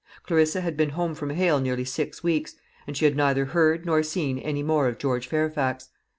[0.23, 2.55] Clarissa had been home from Hale nearly six weeks,
[2.87, 5.89] and she had neither heard nor seen any more of George Fairfax.